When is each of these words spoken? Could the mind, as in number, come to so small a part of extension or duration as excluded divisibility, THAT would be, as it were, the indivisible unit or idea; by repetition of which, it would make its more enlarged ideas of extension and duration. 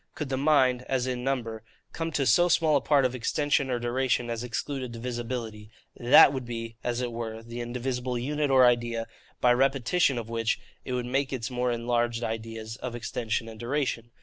Could 0.15 0.29
the 0.29 0.35
mind, 0.35 0.83
as 0.89 1.05
in 1.05 1.23
number, 1.23 1.61
come 1.93 2.11
to 2.13 2.25
so 2.25 2.47
small 2.49 2.75
a 2.75 2.81
part 2.81 3.05
of 3.05 3.13
extension 3.13 3.69
or 3.69 3.77
duration 3.77 4.31
as 4.31 4.43
excluded 4.43 4.91
divisibility, 4.93 5.69
THAT 5.95 6.33
would 6.33 6.43
be, 6.47 6.75
as 6.83 7.01
it 7.01 7.11
were, 7.11 7.43
the 7.43 7.61
indivisible 7.61 8.17
unit 8.17 8.49
or 8.49 8.65
idea; 8.65 9.05
by 9.41 9.53
repetition 9.53 10.17
of 10.17 10.27
which, 10.27 10.59
it 10.83 10.93
would 10.93 11.05
make 11.05 11.31
its 11.31 11.51
more 11.51 11.71
enlarged 11.71 12.23
ideas 12.23 12.77
of 12.77 12.95
extension 12.95 13.47
and 13.47 13.59
duration. 13.59 14.09